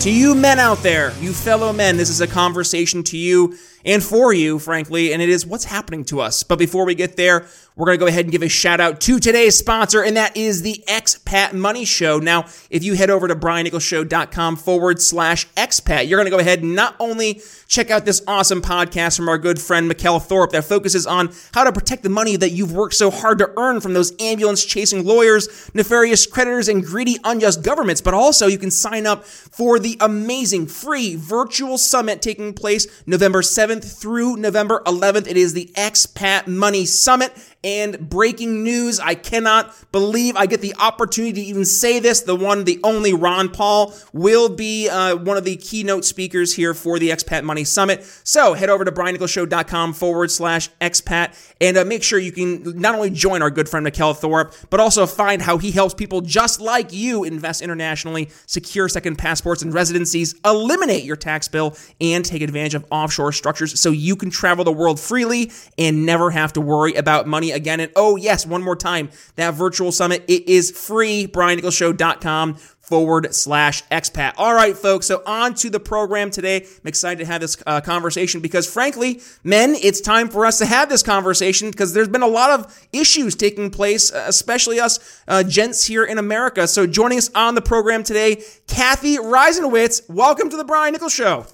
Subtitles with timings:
[0.00, 3.56] to you men out there, you fellow men, this is a conversation to you
[3.88, 6.42] and for you, frankly, and it is what's happening to us.
[6.42, 9.00] But before we get there, we're going to go ahead and give a shout out
[9.02, 12.18] to today's sponsor, and that is the Expat Money Show.
[12.18, 16.60] Now, if you head over to briannicholsshow.com forward slash expat, you're going to go ahead
[16.60, 20.64] and not only check out this awesome podcast from our good friend Mikkel Thorup that
[20.64, 23.94] focuses on how to protect the money that you've worked so hard to earn from
[23.94, 29.06] those ambulance chasing lawyers, nefarious creditors, and greedy, unjust governments, but also you can sign
[29.06, 35.26] up for the amazing free virtual summit taking place November 7th through November 11th.
[35.26, 37.32] It is the Expat Money Summit.
[37.64, 42.20] And breaking news, I cannot believe I get the opportunity to even say this.
[42.20, 46.72] The one, the only Ron Paul will be uh, one of the keynote speakers here
[46.72, 48.04] for the Expat Money Summit.
[48.22, 52.94] So head over to briannicholsshow.com forward slash expat and uh, make sure you can not
[52.94, 56.60] only join our good friend Mikkel Thorup, but also find how he helps people just
[56.60, 62.42] like you invest internationally, secure second passports and residencies, eliminate your tax bill, and take
[62.42, 66.60] advantage of offshore structures so you can travel the world freely and never have to
[66.60, 67.80] worry about money again.
[67.80, 72.56] And oh, yes, one more time, that virtual summit, it is free, briannicholsshow.com
[72.88, 74.32] forward slash expat.
[74.38, 75.06] All right, folks.
[75.06, 76.62] So on to the program today.
[76.62, 80.66] I'm excited to have this uh, conversation because frankly, men, it's time for us to
[80.66, 85.22] have this conversation because there's been a lot of issues taking place, uh, especially us
[85.28, 86.66] uh, gents here in America.
[86.66, 90.08] So joining us on the program today, Cathy Reisenwitz.
[90.08, 91.46] Welcome to the Brian Nichols Show.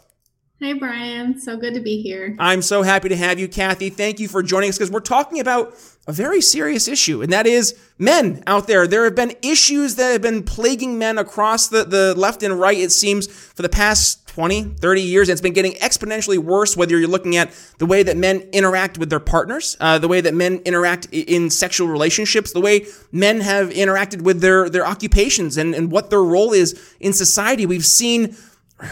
[0.60, 1.40] Hey, Brian.
[1.40, 2.36] So good to be here.
[2.38, 3.90] I'm so happy to have you, Cathy.
[3.90, 5.74] Thank you for joining us because we're talking about
[6.06, 8.86] a very serious issue, and that is men out there.
[8.86, 12.78] There have been issues that have been plaguing men across the, the left and right,
[12.78, 15.28] it seems, for the past 20, 30 years.
[15.28, 18.96] And it's been getting exponentially worse, whether you're looking at the way that men interact
[18.96, 23.40] with their partners, uh, the way that men interact in sexual relationships, the way men
[23.40, 27.66] have interacted with their, their occupations and, and what their role is in society.
[27.66, 28.36] We've seen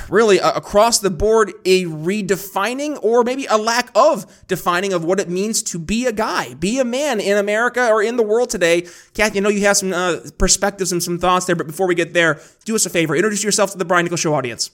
[0.09, 5.19] really uh, across the board a redefining or maybe a lack of defining of what
[5.19, 8.51] it means to be a guy, be a man in America or in the world
[8.51, 8.87] today.
[9.15, 11.95] Cathy, I know you have some uh, perspectives and some thoughts there, but before we
[11.95, 14.71] get there, do us a favor, introduce yourself to the Brian Nichols Show audience.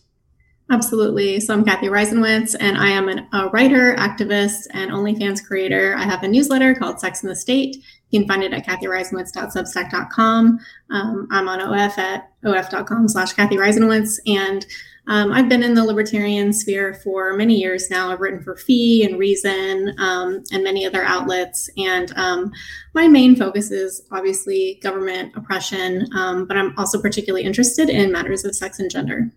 [0.70, 1.40] Absolutely.
[1.40, 5.94] So I'm Cathy Reisenwitz, and I am an, a writer, activist, and OnlyFans creator.
[5.96, 7.82] I have a newsletter called Sex and the State.
[8.10, 10.58] You can find it at cathyreisenwitz.substack.com.
[10.91, 14.64] Um, I'm on OF at of.com slash Cathy Reisenwitz, and
[15.08, 18.10] um, I've been in the libertarian sphere for many years now.
[18.10, 21.70] I've written for Fee and Reason um, and many other outlets.
[21.78, 22.52] And um,
[22.94, 28.44] my main focus is obviously government oppression, um, but I'm also particularly interested in matters
[28.44, 29.30] of sex and gender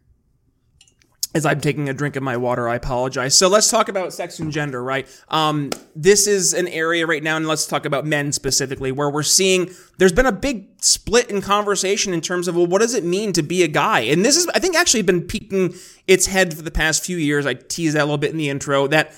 [1.33, 3.37] as I'm taking a drink of my water, I apologize.
[3.37, 5.07] So let's talk about sex and gender, right?
[5.29, 9.23] Um, this is an area right now, and let's talk about men specifically, where we're
[9.23, 13.05] seeing there's been a big split in conversation in terms of, well, what does it
[13.05, 14.01] mean to be a guy?
[14.01, 15.73] And this is, I think, actually been peeking
[16.05, 17.45] its head for the past few years.
[17.45, 19.13] I teased that a little bit in the intro that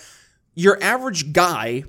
[0.53, 1.83] your average guy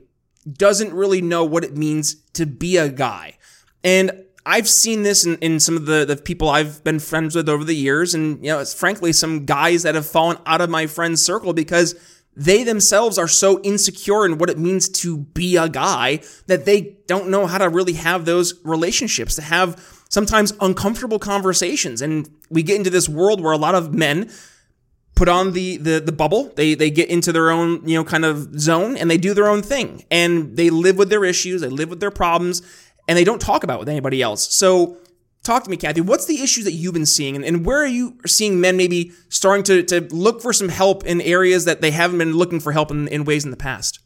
[0.50, 3.36] doesn't really know what it means to be a guy.
[3.82, 7.48] And I've seen this in, in some of the, the people I've been friends with
[7.48, 10.86] over the years, and you know, frankly some guys that have fallen out of my
[10.86, 11.94] friends' circle because
[12.36, 16.96] they themselves are so insecure in what it means to be a guy that they
[17.06, 22.02] don't know how to really have those relationships, to have sometimes uncomfortable conversations.
[22.02, 24.30] And we get into this world where a lot of men
[25.14, 26.52] put on the, the, the bubble.
[26.56, 29.48] They, they get into their own, you know, kind of zone and they do their
[29.48, 31.60] own thing and they live with their issues.
[31.60, 32.62] They live with their problems
[33.08, 34.54] and they don't talk about with anybody else.
[34.54, 34.96] So
[35.42, 36.00] talk to me, Cathy.
[36.00, 39.12] What's the issues that you've been seeing, and, and where are you seeing men maybe
[39.28, 42.72] starting to, to look for some help in areas that they haven't been looking for
[42.72, 44.00] help in, in ways in the past?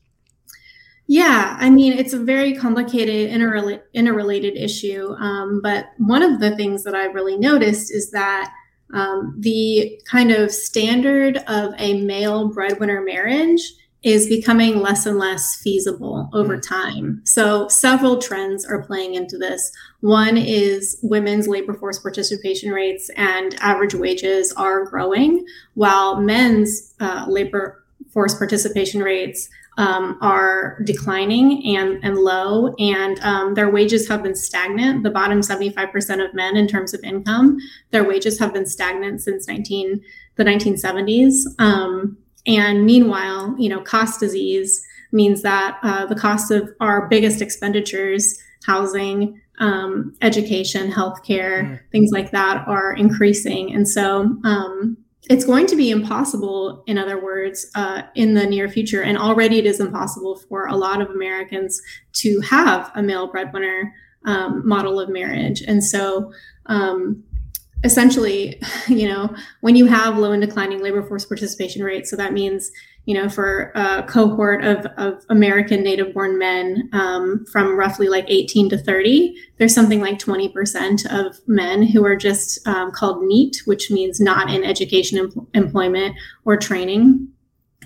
[1.11, 5.15] Yeah, I mean, it's a very complicated, interrela- interrelated issue.
[5.15, 8.53] Um, but one of the things that I really noticed is that
[8.93, 13.61] um, the kind of standard of a male breadwinner marriage
[14.03, 16.69] is becoming less and less feasible over mm.
[16.69, 17.21] time.
[17.25, 19.73] So, several trends are playing into this.
[20.01, 27.27] One is women's labor force participation rates and average wages are growing, while men's uh,
[27.29, 29.49] labor force participation rates
[29.79, 35.05] um, are declining and, and low, and um, their wages have been stagnant.
[35.05, 37.59] The bottom 75% of men, in terms of income,
[37.91, 40.03] their wages have been stagnant since 19
[40.35, 41.35] the 1970s.
[41.59, 44.83] Um, and meanwhile, you know, cost disease
[45.13, 51.81] means that uh, the cost of our biggest expenditures, housing, um, education, healthcare, mm.
[51.91, 53.73] things like that, are increasing.
[53.75, 54.97] And so um,
[55.29, 59.03] it's going to be impossible, in other words, uh, in the near future.
[59.03, 61.81] And already it is impossible for a lot of Americans
[62.15, 63.93] to have a male breadwinner
[64.25, 65.63] um, model of marriage.
[65.63, 66.33] And so,
[66.67, 67.25] um,
[67.85, 72.33] essentially, you know, when you have low and declining labor force participation rates, so that
[72.33, 72.71] means,
[73.05, 78.27] you know, for a cohort of, of American native born men um, from roughly like
[78.29, 83.63] 18 to 30, there's something like 20% of men who are just um, called NEET,
[83.65, 87.29] which means not in education, em- employment, or training.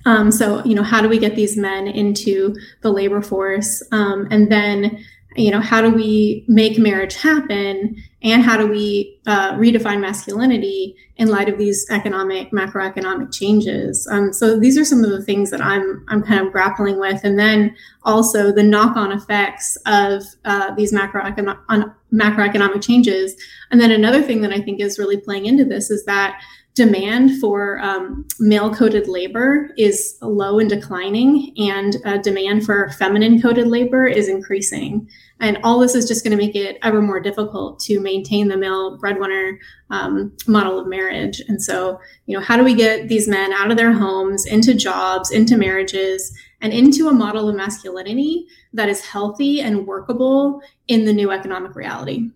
[0.05, 3.83] Um, so, you know, how do we get these men into the labor force?
[3.93, 5.05] Um, and then
[5.37, 10.95] you know how do we make marriage happen and how do we uh, redefine masculinity
[11.17, 14.07] in light of these economic macroeconomic changes?
[14.11, 17.25] Um, so these are some of the things that i'm i'm kind of grappling with.
[17.25, 17.75] And then
[18.05, 23.35] also the knock-on effects of uh, these macroeconomic macroeconomic changes.
[23.71, 26.41] And then another thing that i think is really playing into this is that
[26.75, 33.43] demand for um, male coded labor is low and declining, and uh, demand for feminine
[33.43, 35.07] coded labor is increasing.
[35.41, 38.57] And all this is just going to make it ever more difficult to maintain the
[38.57, 39.59] male breadwinner
[39.91, 41.43] um, model of marriage.
[41.47, 44.73] And so, you know, how do we get these men out of their homes, into
[44.73, 51.05] jobs, into marriages, and into a model of masculinity that is healthy and workable in
[51.05, 52.31] the new economic reality?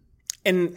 [0.45, 0.77] And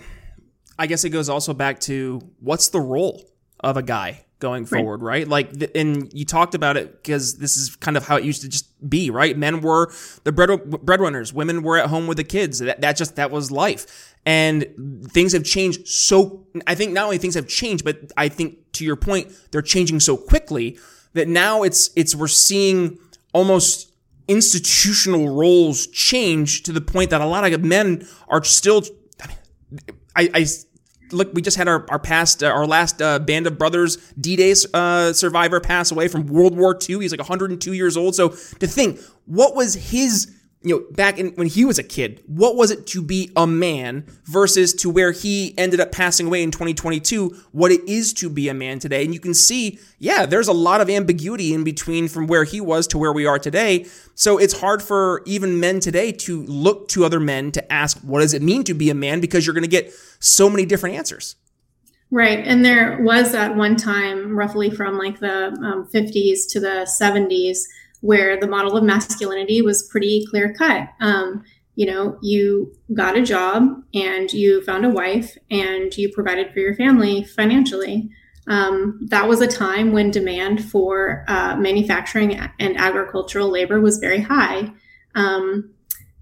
[0.77, 3.29] I guess it goes also back to what's the role
[3.59, 5.27] of a guy going forward, right?
[5.27, 5.51] right?
[5.51, 8.49] Like, and you talked about it because this is kind of how it used to
[8.49, 9.37] just be, right?
[9.37, 9.91] Men were
[10.23, 10.49] the bread
[10.85, 12.59] breadwinners, women were at home with the kids.
[12.59, 14.65] That, that just that was life, and
[15.09, 16.47] things have changed so.
[16.65, 19.99] I think not only things have changed, but I think to your point, they're changing
[19.99, 20.79] so quickly
[21.13, 22.97] that now it's it's we're seeing
[23.33, 23.91] almost
[24.27, 28.83] institutional roles change to the point that a lot of men are still.
[29.21, 29.37] I, mean,
[30.15, 30.45] I, I
[31.11, 34.53] look, we just had our our past uh, our last uh, Band of Brothers D-Day
[34.73, 37.01] uh, survivor pass away from World War II.
[37.01, 38.15] He's like 102 years old.
[38.15, 42.21] So to think, what was his you know, back in when he was a kid,
[42.27, 46.43] what was it to be a man versus to where he ended up passing away
[46.43, 49.05] in 2022, what it is to be a man today.
[49.05, 52.59] And you can see, yeah, there's a lot of ambiguity in between from where he
[52.59, 53.85] was to where we are today.
[54.15, 58.19] So it's hard for even men today to look to other men to ask, what
[58.19, 59.21] does it mean to be a man?
[59.21, 61.37] Because you're going to get so many different answers.
[62.11, 62.45] Right.
[62.45, 67.59] And there was at one time, roughly from like the um, 50s to the 70s,
[68.01, 70.87] where the model of masculinity was pretty clear cut.
[70.99, 71.43] Um,
[71.75, 73.63] you know, you got a job
[73.93, 78.09] and you found a wife and you provided for your family financially.
[78.47, 84.21] Um, that was a time when demand for uh, manufacturing and agricultural labor was very
[84.21, 84.71] high.
[85.15, 85.71] Um,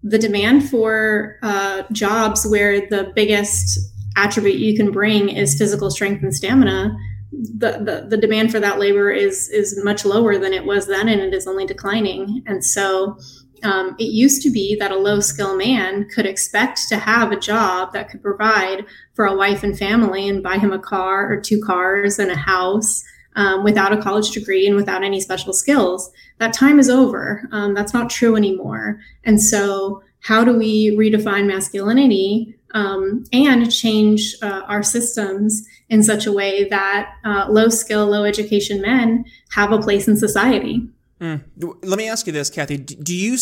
[0.04, 3.80] the demand for uh, jobs where the biggest
[4.16, 6.96] attribute you can bring is physical strength and stamina
[7.32, 11.10] the, the, the demand for that labor is is much lower than it was then
[11.10, 13.18] and it is only declining and so
[13.64, 17.40] um, it used to be that a low skill man could expect to have a
[17.40, 21.42] job that could provide for a wife and family and buy him a car or
[21.42, 23.04] two cars and a house
[23.36, 26.12] um, without a college degree and without any special skills.
[26.40, 27.48] That time is over.
[27.52, 29.00] Um, that's not true anymore.
[29.24, 36.26] And so, how do we redefine masculinity um, and change uh, our systems in such
[36.26, 40.88] a way that uh, low skill, low education men have a place in society.
[41.22, 41.44] Mm.
[41.84, 42.78] Let me ask you this, Cathy.
[42.78, 43.38] Do you,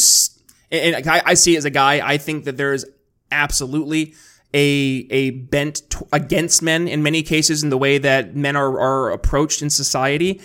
[0.72, 2.86] and I see as a guy, I think that there is
[3.32, 4.14] absolutely
[4.54, 5.82] a, a bent
[6.14, 10.42] against men in many cases in the way that men are, are approached in society.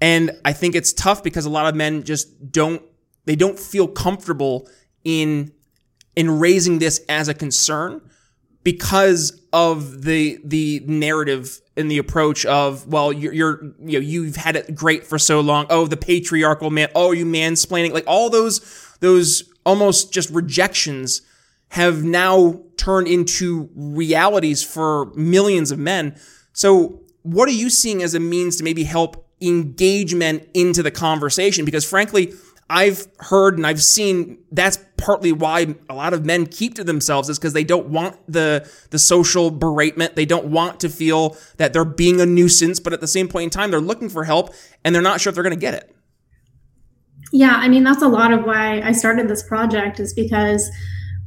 [0.00, 2.82] And I think it's tough because a lot of men just don't,
[3.24, 4.68] they don't feel comfortable
[5.02, 5.52] in,
[6.14, 8.00] in raising this as a concern
[8.68, 14.36] because of the the narrative and the approach of well you're, you're you know you've
[14.36, 15.64] had it great for so long.
[15.70, 17.92] Oh the patriarchal man oh you mansplaining.
[17.92, 18.60] Like all those
[19.00, 21.22] those almost just rejections
[21.70, 26.14] have now turned into realities for millions of men.
[26.52, 30.90] So what are you seeing as a means to maybe help engage men into the
[30.90, 31.64] conversation?
[31.64, 32.34] Because frankly
[32.70, 37.30] I've heard and I've seen that's partly why a lot of men keep to themselves
[37.30, 40.16] is because they don't want the the social beratement.
[40.16, 43.44] They don't want to feel that they're being a nuisance, but at the same point
[43.44, 45.74] in time, they're looking for help and they're not sure if they're going to get
[45.74, 45.94] it.
[47.32, 50.70] Yeah, I mean, that's a lot of why I started this project, is because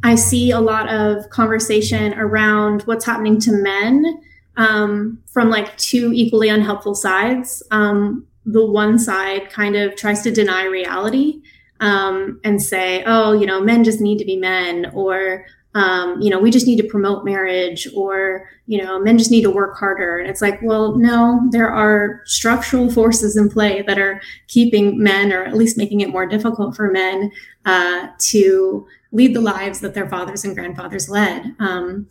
[0.03, 4.21] I see a lot of conversation around what's happening to men
[4.57, 7.61] um, from like two equally unhelpful sides.
[7.71, 11.41] Um, the one side kind of tries to deny reality
[11.79, 16.29] um, and say, oh, you know, men just need to be men, or um, you
[16.29, 19.77] know, we just need to promote marriage or, you know, men just need to work
[19.77, 20.17] harder.
[20.19, 25.31] And it's like, well, no, there are structural forces in play that are keeping men,
[25.31, 27.31] or at least making it more difficult for men
[27.65, 31.55] uh, to lead the lives that their fathers and grandfathers led.
[31.59, 32.07] Um,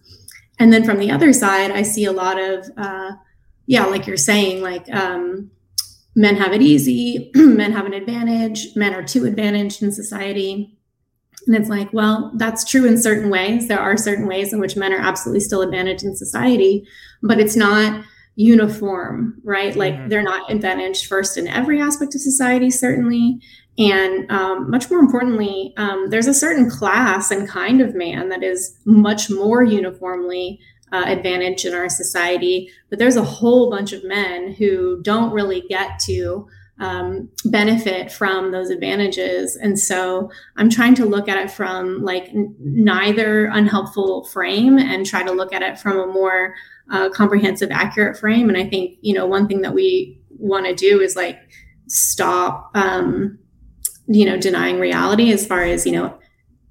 [0.59, 3.13] and then from the other side, I see a lot of, uh,
[3.67, 5.51] yeah, like you're saying, like um,
[6.15, 10.77] men have it easy, men have an advantage, men are too advantaged in society
[11.47, 13.69] and it's like, well, that's true in certain ways.
[13.69, 16.87] There are certain ways in which men are absolutely still advantaged in society,
[17.23, 18.05] but it's not
[18.37, 19.75] uniform, right?
[19.75, 20.09] Like mm-hmm.
[20.09, 23.41] they're not advantaged first in every aspect of society, certainly.
[23.79, 28.43] And um, much more importantly, um, there's a certain class and kind of man that
[28.43, 30.61] is much more uniformly
[30.93, 32.71] uh, advantaged in our society.
[32.89, 36.49] But there's a whole bunch of men who don't really get to
[36.81, 39.55] um, benefit from those advantages.
[39.55, 45.05] And so I'm trying to look at it from like n- neither unhelpful frame and
[45.05, 46.55] try to look at it from a more
[46.91, 48.49] uh, comprehensive, accurate frame.
[48.49, 51.39] And I think, you know, one thing that we want to do is like
[51.87, 53.39] stop, um,
[54.07, 56.19] you know, denying reality as far as, you know,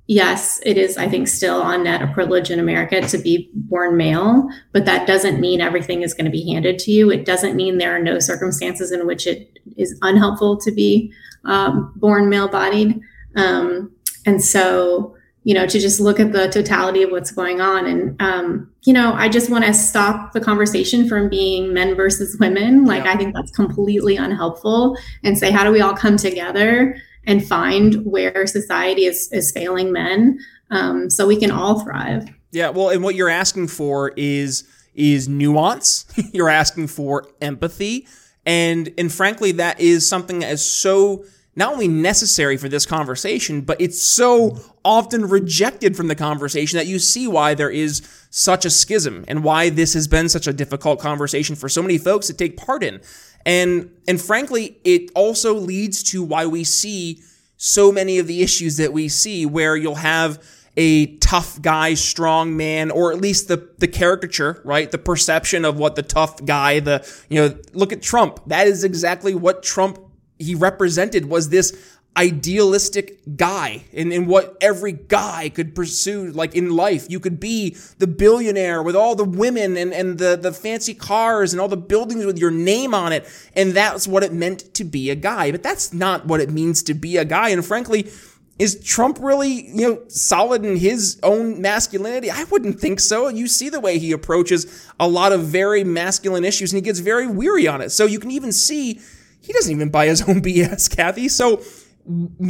[0.10, 3.96] yes, it is, I think, still on net a privilege in America to be born
[3.96, 7.12] male, but that doesn't mean everything is going to be handed to you.
[7.12, 11.14] It doesn't mean there are no circumstances in which it is unhelpful to be
[11.46, 13.00] um, born male bodied.
[13.36, 13.92] Um,
[14.26, 17.86] and so, you know, to just look at the totality of what's going on.
[17.86, 22.36] And, um, you know, I just want to stop the conversation from being men versus
[22.40, 22.84] women.
[22.84, 23.14] Like, yeah.
[23.14, 28.06] I think that's completely unhelpful and say, how do we all come together and find
[28.06, 30.40] where society is, is failing men
[30.72, 32.30] um, so we can all thrive.
[32.52, 34.64] Yeah, well, and what you're asking for is
[34.96, 36.06] is nuance.
[36.34, 38.08] you're asking for empathy,
[38.46, 43.62] and and frankly, that is something that is so not only necessary for this conversation,
[43.62, 48.64] but it's so often rejected from the conversation that you see why there is such
[48.64, 52.28] a schism and why this has been such a difficult conversation for so many folks
[52.28, 53.02] to take part in.
[53.46, 57.22] And and frankly, it also leads to why we see
[57.58, 60.42] so many of the issues that we see where you'll have
[60.78, 64.90] a tough guy, strong man, or at least the the caricature, right?
[64.92, 68.40] The perception of what the tough guy, the you know, look at Trump.
[68.48, 70.00] That is exactly what Trump
[70.38, 76.72] he represented was this idealistic guy and, in what every guy could pursue like in
[76.72, 80.94] life you could be the billionaire with all the women and, and the, the fancy
[80.94, 83.26] cars and all the buildings with your name on it
[83.56, 86.84] and that's what it meant to be a guy but that's not what it means
[86.84, 88.10] to be a guy and frankly
[88.58, 92.30] is Trump really, you know, solid in his own masculinity?
[92.30, 93.30] I wouldn't think so.
[93.30, 97.00] You see the way he approaches a lot of very masculine issues and he gets
[97.00, 97.92] very weary on it.
[97.92, 99.00] So you can even see
[99.40, 101.30] he doesn't even buy his own BS, Cathy.
[101.30, 101.62] So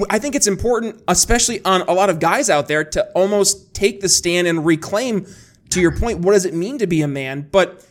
[0.09, 3.99] I think it's important, especially on a lot of guys out there, to almost take
[3.99, 5.25] the stand and reclaim,
[5.71, 7.47] to your point, what does it mean to be a man?
[7.51, 7.85] But,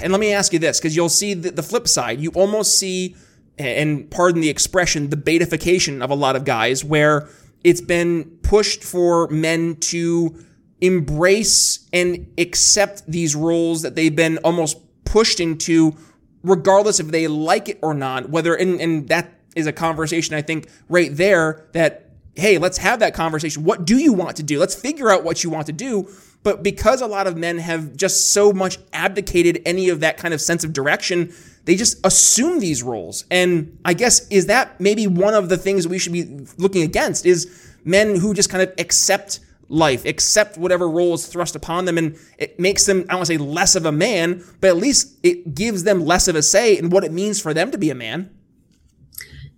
[0.00, 2.20] and let me ask you this, because you'll see the, the flip side.
[2.20, 3.16] You almost see,
[3.58, 7.28] and pardon the expression, the betification of a lot of guys, where
[7.64, 10.36] it's been pushed for men to
[10.80, 15.96] embrace and accept these roles that they've been almost pushed into,
[16.42, 20.42] regardless if they like it or not, whether, and, and that is a conversation I
[20.42, 23.64] think right there that hey, let's have that conversation.
[23.64, 24.58] What do you want to do?
[24.58, 26.08] Let's figure out what you want to do.
[26.42, 30.34] But because a lot of men have just so much abdicated any of that kind
[30.34, 31.32] of sense of direction,
[31.66, 33.24] they just assume these roles.
[33.30, 37.26] And I guess is that maybe one of the things we should be looking against
[37.26, 41.96] is men who just kind of accept life, accept whatever role is thrust upon them,
[41.96, 44.76] and it makes them, I don't want to say less of a man, but at
[44.76, 47.78] least it gives them less of a say in what it means for them to
[47.78, 48.30] be a man.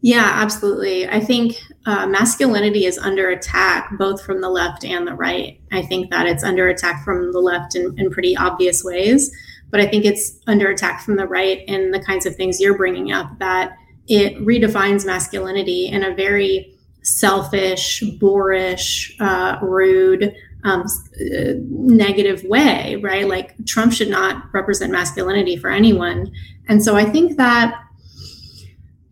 [0.05, 1.09] Yeah, absolutely.
[1.09, 5.59] I think uh, masculinity is under attack both from the left and the right.
[5.73, 9.35] I think that it's under attack from the left in, in pretty obvious ways,
[9.71, 12.77] but I think it's under attack from the right in the kinds of things you're
[12.77, 20.35] bringing up that it redefines masculinity in a very selfish, boorish, uh, rude,
[20.65, 23.27] um, uh, negative way, right?
[23.27, 26.31] Like Trump should not represent masculinity for anyone.
[26.69, 27.83] And so I think that,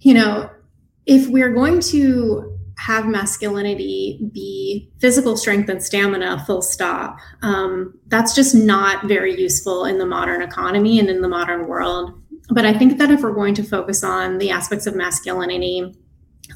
[0.00, 0.50] you know,
[1.06, 8.34] if we're going to have masculinity be physical strength and stamina, full stop, um, that's
[8.34, 12.12] just not very useful in the modern economy and in the modern world.
[12.48, 15.94] But I think that if we're going to focus on the aspects of masculinity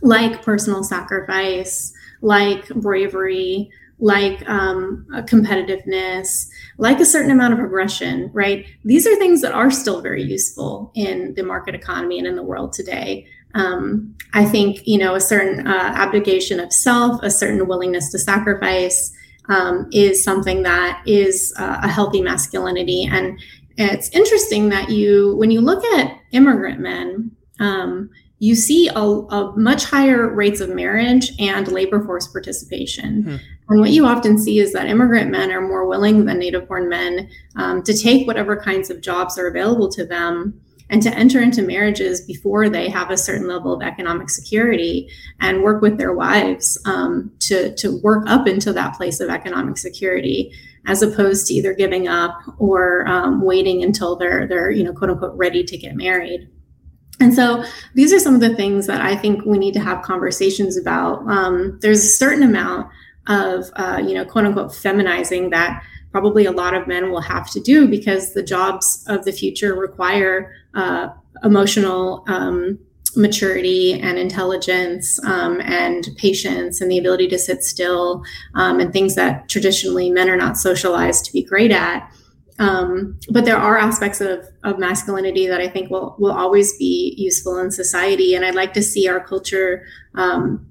[0.02, 8.66] like personal sacrifice, like bravery, like um, competitiveness, like a certain amount of aggression, right?
[8.84, 12.42] These are things that are still very useful in the market economy and in the
[12.42, 13.26] world today.
[13.54, 18.18] Um, I think, you know, a certain uh, abdication of self, a certain willingness to
[18.18, 19.12] sacrifice
[19.48, 23.08] um, is something that is uh, a healthy masculinity.
[23.10, 23.38] And
[23.78, 29.56] it's interesting that you, when you look at immigrant men, um, you see a, a,
[29.56, 33.22] much higher rates of marriage and labor force participation.
[33.22, 33.36] Hmm.
[33.68, 36.88] And what you often see is that immigrant men are more willing than native born
[36.88, 41.40] men um, to take whatever kinds of jobs are available to them and to enter
[41.40, 45.08] into marriages before they have a certain level of economic security
[45.40, 49.76] and work with their wives um, to, to work up into that place of economic
[49.78, 50.52] security
[50.86, 55.10] as opposed to either giving up or um, waiting until they're they're you know quote
[55.10, 56.48] unquote ready to get married
[57.20, 57.64] and so
[57.94, 61.26] these are some of the things that I think we need to have conversations about.
[61.28, 62.90] Um, there's a certain amount
[63.26, 65.82] of, uh, you know, quote unquote, feminizing that
[66.16, 69.74] probably a lot of men will have to do because the jobs of the future
[69.74, 71.08] require uh,
[71.44, 72.78] emotional um,
[73.16, 79.14] maturity and intelligence um, and patience and the ability to sit still um, and things
[79.14, 82.10] that traditionally men are not socialized to be great at.
[82.58, 87.14] Um, but there are aspects of, of masculinity that I think will will always be
[87.18, 90.66] useful in society, and I'd like to see our culture um,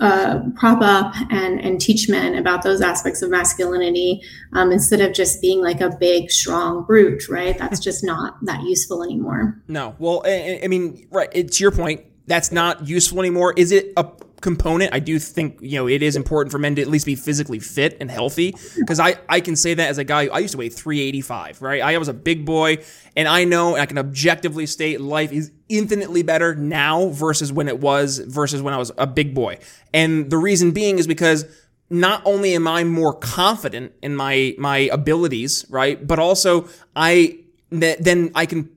[0.00, 5.12] uh, prop up and and teach men about those aspects of masculinity um, instead of
[5.12, 7.28] just being like a big strong brute.
[7.28, 7.58] Right?
[7.58, 9.60] That's just not that useful anymore.
[9.68, 9.94] No.
[9.98, 11.28] Well, I, I mean, right.
[11.32, 12.04] It's your point.
[12.26, 13.54] That's not useful anymore.
[13.56, 14.08] Is it a
[14.40, 14.94] component.
[14.94, 17.58] I do think, you know, it is important for men to at least be physically
[17.58, 20.58] fit and healthy because I, I can say that as a guy, I used to
[20.58, 21.82] weigh 385, right?
[21.82, 22.78] I was a big boy
[23.16, 27.68] and I know and I can objectively state life is infinitely better now versus when
[27.68, 29.58] it was versus when I was a big boy.
[29.92, 31.44] And the reason being is because
[31.90, 36.04] not only am I more confident in my, my abilities, right?
[36.06, 38.70] But also I, then I can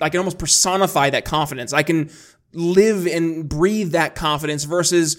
[0.00, 1.72] I can almost personify that confidence.
[1.72, 2.10] I can
[2.52, 5.16] live and breathe that confidence versus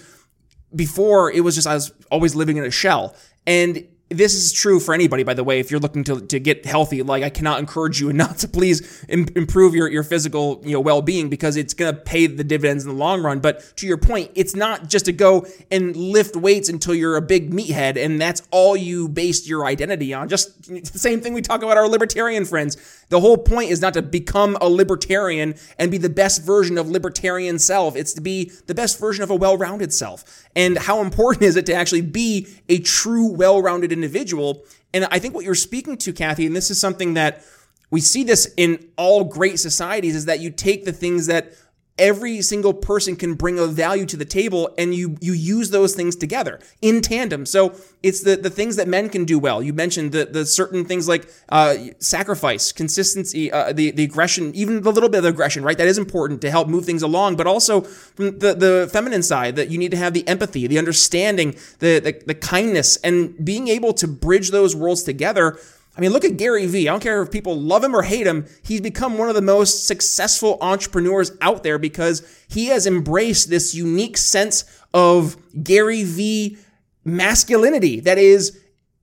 [0.74, 3.14] before it was just I was always living in a shell.
[3.46, 5.60] And this is true for anybody, by the way.
[5.60, 9.04] If you're looking to, to get healthy, like I cannot encourage you enough to please
[9.08, 12.42] Im- improve your, your physical you know well being because it's going to pay the
[12.42, 13.38] dividends in the long run.
[13.38, 17.22] But to your point, it's not just to go and lift weights until you're a
[17.22, 20.28] big meathead and that's all you based your identity on.
[20.28, 22.76] Just the same thing we talk about our libertarian friends.
[23.10, 26.88] The whole point is not to become a libertarian and be the best version of
[26.88, 27.94] libertarian self.
[27.94, 30.48] It's to be the best version of a well rounded self.
[30.56, 34.64] And how important is it to actually be a true well rounded individual.
[34.92, 37.44] And I think what you're speaking to, Cathy, and this is something that
[37.90, 41.52] we see this in all great societies, is that you take the things that
[41.98, 45.94] every single person can bring a value to the table and you you use those
[45.94, 47.44] things together in tandem.
[47.46, 49.62] So it's the the things that men can do well.
[49.62, 54.82] You mentioned the the certain things like uh, sacrifice consistency uh, the the aggression even
[54.82, 55.76] the little bit of aggression right?
[55.76, 59.56] That is important to help move things along but also from the the feminine side
[59.56, 63.68] that you need to have the empathy the understanding the the, the kindness and being
[63.68, 65.58] able to bridge those worlds together
[65.96, 66.88] I mean, look at Gary Vee.
[66.88, 68.46] I don't care if people love him or hate him.
[68.62, 73.74] He's become one of the most successful entrepreneurs out there because he has embraced this
[73.74, 76.58] unique sense of Gary Vee
[77.04, 78.58] masculinity that is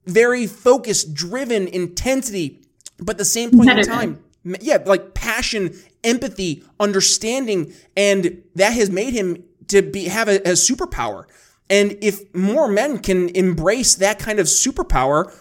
[0.06, 2.62] very focused, driven, intensity,
[2.98, 4.24] but at the same point in time,
[4.60, 10.52] yeah, like passion, empathy, understanding, and that has made him to be have a, a
[10.52, 11.24] superpower.
[11.70, 15.32] And if more men can embrace that kind of superpower,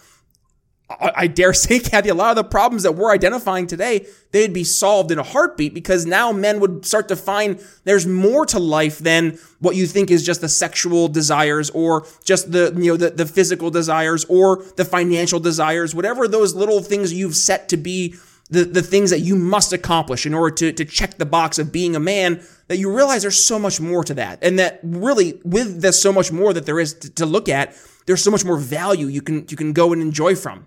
[0.89, 4.63] I dare say, Cathy, a lot of the problems that we're identifying today, they'd be
[4.63, 8.99] solved in a heartbeat because now men would start to find there's more to life
[8.99, 13.09] than what you think is just the sexual desires or just the, you know, the,
[13.09, 18.15] the physical desires or the financial desires, whatever those little things you've set to be
[18.49, 21.73] the, the things that you must accomplish in order to, to check the box of
[21.73, 24.39] being a man, that you realize there's so much more to that.
[24.41, 27.75] And that really, with the so much more that there is to, to look at,
[28.05, 30.65] there's so much more value you can, you can go and enjoy from.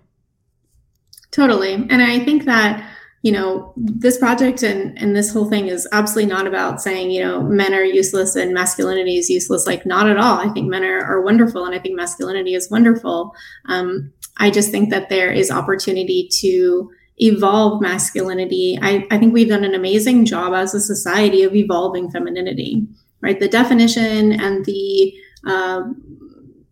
[1.31, 1.73] Totally.
[1.73, 2.87] And I think that,
[3.21, 7.23] you know, this project and, and this whole thing is absolutely not about saying, you
[7.23, 9.65] know, men are useless and masculinity is useless.
[9.65, 10.39] Like, not at all.
[10.39, 13.33] I think men are, are wonderful and I think masculinity is wonderful.
[13.67, 18.77] Um, I just think that there is opportunity to evolve masculinity.
[18.81, 22.87] I, I think we've done an amazing job as a society of evolving femininity,
[23.21, 23.39] right?
[23.39, 25.13] The definition and the,
[25.45, 25.83] uh,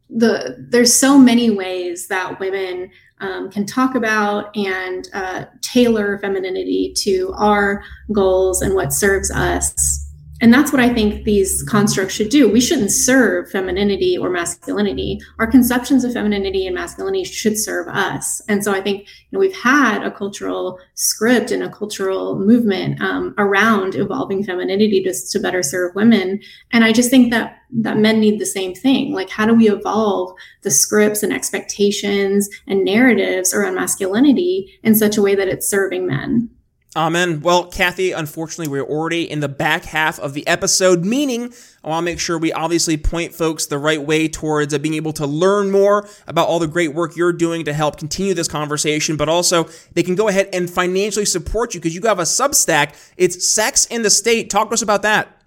[0.10, 2.89] the there's so many ways that women
[3.22, 9.98] um, can talk about and uh, tailor femininity to our goals and what serves us.
[10.41, 12.49] And that's what I think these constructs should do.
[12.49, 15.19] We shouldn't serve femininity or masculinity.
[15.38, 18.41] Our conceptions of femininity and masculinity should serve us.
[18.47, 23.02] And so I think you know, we've had a cultural script and a cultural movement
[23.02, 26.39] um, around evolving femininity just to better serve women.
[26.71, 29.13] And I just think that that men need the same thing.
[29.13, 35.17] Like, how do we evolve the scripts and expectations and narratives around masculinity in such
[35.17, 36.49] a way that it's serving men?
[36.95, 37.41] Amen.
[37.41, 42.04] Well, Cathy, unfortunately, we're already in the back half of the episode, meaning I want
[42.04, 45.28] to make sure we obviously point folks the right way towards uh, being able to
[45.28, 49.30] learn more about all the great work you're doing to help continue this conversation, but
[49.30, 52.95] also they can go ahead and financially support you because you have a Substack.
[53.17, 54.49] It's Sex and the State.
[54.49, 55.38] Talk to us about that.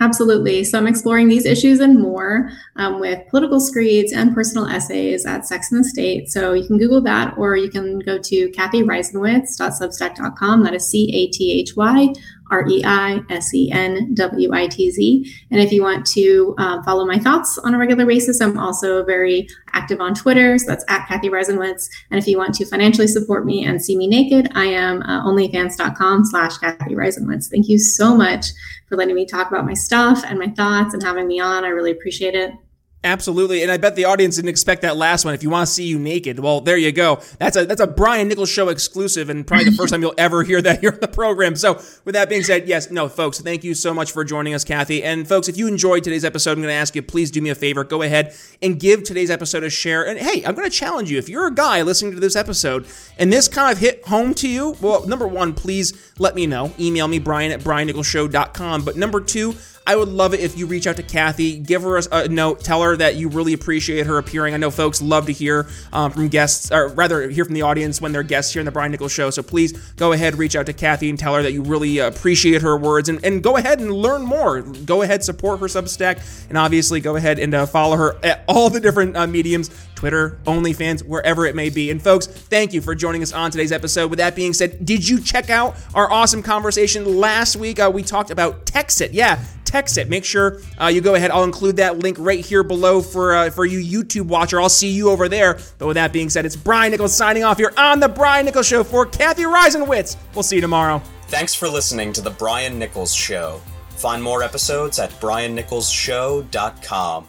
[0.00, 0.64] Absolutely.
[0.64, 5.46] So I'm exploring these issues and more um, with political screeds and personal essays at
[5.46, 6.30] Sex and the State.
[6.30, 10.62] So you can Google that or you can go to cathyreisenwitz.substack.com.
[10.62, 12.14] That is C A T H Y
[12.50, 15.30] R E I S E N W I T Z.
[15.50, 19.04] And if you want to uh, follow my thoughts on a regular basis, I'm also
[19.04, 20.56] very active on Twitter.
[20.58, 21.90] So that's at Cathy Reisenwitz.
[22.10, 25.26] And if you want to financially support me and see me naked, I am uh,
[25.26, 27.50] onlyfans.com slash Cathy Reisenwitz.
[27.50, 28.46] Thank you so much
[28.90, 31.64] for letting me talk about my stuff and my thoughts and having me on.
[31.64, 32.52] I really appreciate it.
[33.02, 35.32] Absolutely, and I bet the audience didn't expect that last one.
[35.32, 37.22] If you want to see you naked, well, there you go.
[37.38, 40.42] That's a that's a Brian Nichols show exclusive, and probably the first time you'll ever
[40.42, 41.56] hear that here on the program.
[41.56, 44.64] So, with that being said, yes, no, folks, thank you so much for joining us,
[44.64, 45.02] Cathy.
[45.02, 47.48] And folks, if you enjoyed today's episode, I'm going to ask you, please do me
[47.48, 50.06] a favor, go ahead and give today's episode a share.
[50.06, 51.16] And hey, I'm going to challenge you.
[51.16, 52.86] If you're a guy listening to this episode
[53.18, 56.74] and this kind of hit home to you, well, number one, please let me know.
[56.78, 58.84] Email me Brian at briannicholsshow.com.
[58.84, 59.54] But number two
[59.86, 62.82] I would love it if you reach out to Cathy, give her a, note, tell
[62.82, 64.54] her that you really appreciate her appearing.
[64.54, 68.00] I know folks love to hear um, from guests, or rather, hear from the audience
[68.00, 69.30] when they're guests here in the Brian Nichols Show.
[69.30, 72.62] So please go ahead, reach out to Cathy, and tell her that you really appreciate
[72.62, 74.60] her words, and, and go ahead and learn more.
[74.60, 78.70] Go ahead, support her Substack, and obviously go ahead and uh, follow her at all
[78.70, 81.90] the different uh, mediums Twitter, OnlyFans, wherever it may be.
[81.90, 84.08] And folks, thank you for joining us on today's episode.
[84.08, 87.78] With that being said, did you check out our awesome conversation last week?
[87.78, 89.10] Uh, we talked about Texit.
[89.12, 90.08] Yeah, Texit.
[90.08, 91.30] Make sure uh, you go ahead.
[91.30, 94.58] I'll include that link right here below for uh, for you YouTube watcher.
[94.58, 95.58] I'll see you over there.
[95.76, 98.66] But with that being said, it's Brian Nichols signing off here on the Brian Nichols
[98.66, 100.16] Show for Cathy Reisenwitz.
[100.32, 101.02] We'll see you tomorrow.
[101.28, 103.60] Thanks for listening to the Brian Nichols Show.
[103.90, 107.28] Find more episodes at briannicholsshow.com.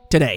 [0.09, 0.29] today.